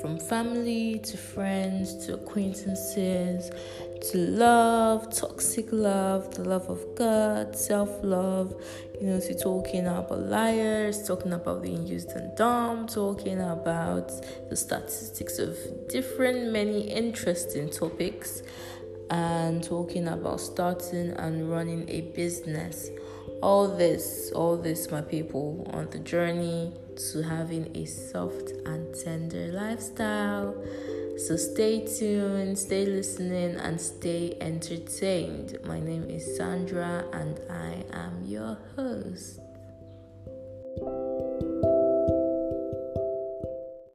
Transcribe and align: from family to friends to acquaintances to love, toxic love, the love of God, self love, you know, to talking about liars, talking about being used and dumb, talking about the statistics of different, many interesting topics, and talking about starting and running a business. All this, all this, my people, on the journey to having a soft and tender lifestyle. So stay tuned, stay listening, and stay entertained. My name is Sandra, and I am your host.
from 0.00 0.18
family 0.18 0.98
to 0.98 1.16
friends 1.16 2.06
to 2.06 2.14
acquaintances 2.14 3.50
to 4.00 4.18
love, 4.18 5.12
toxic 5.14 5.66
love, 5.72 6.34
the 6.34 6.44
love 6.44 6.68
of 6.68 6.84
God, 6.96 7.56
self 7.56 7.90
love, 8.02 8.54
you 9.00 9.06
know, 9.06 9.20
to 9.20 9.34
talking 9.34 9.86
about 9.86 10.20
liars, 10.20 11.06
talking 11.06 11.32
about 11.32 11.62
being 11.62 11.86
used 11.86 12.10
and 12.10 12.36
dumb, 12.36 12.86
talking 12.86 13.40
about 13.40 14.10
the 14.48 14.56
statistics 14.56 15.38
of 15.38 15.56
different, 15.88 16.52
many 16.52 16.82
interesting 16.82 17.70
topics, 17.70 18.42
and 19.10 19.62
talking 19.62 20.08
about 20.08 20.40
starting 20.40 21.10
and 21.12 21.50
running 21.50 21.88
a 21.88 22.02
business. 22.12 22.90
All 23.42 23.68
this, 23.68 24.32
all 24.34 24.56
this, 24.56 24.90
my 24.90 25.02
people, 25.02 25.70
on 25.72 25.88
the 25.90 25.98
journey 25.98 26.72
to 27.12 27.22
having 27.22 27.76
a 27.76 27.84
soft 27.84 28.52
and 28.64 28.94
tender 29.04 29.52
lifestyle. 29.52 30.54
So 31.18 31.36
stay 31.36 31.86
tuned, 31.86 32.58
stay 32.58 32.86
listening, 32.86 33.56
and 33.56 33.80
stay 33.80 34.36
entertained. 34.40 35.58
My 35.64 35.80
name 35.80 36.04
is 36.10 36.36
Sandra, 36.36 37.04
and 37.12 37.40
I 37.50 37.84
am 37.92 38.22
your 38.24 38.58
host. 38.74 39.45